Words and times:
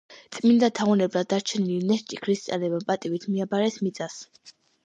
წმიდანთა 0.35 0.87
უვნებლად 0.93 1.29
დარჩენილი 1.33 1.89
ნეშტი 1.91 2.19
ქრისტიანებმა 2.23 2.81
პატივით 2.89 3.29
მიაბარეს 3.35 3.81
მიწას. 3.87 4.19